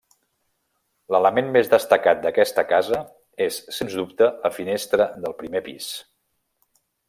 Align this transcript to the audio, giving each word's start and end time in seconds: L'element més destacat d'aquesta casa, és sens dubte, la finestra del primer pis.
L'element 1.15 1.51
més 1.57 1.69
destacat 1.73 2.23
d'aquesta 2.23 2.63
casa, 2.71 3.03
és 3.49 3.61
sens 3.81 3.99
dubte, 4.01 4.31
la 4.47 4.53
finestra 4.61 5.11
del 5.27 5.37
primer 5.43 5.63
pis. 5.71 5.93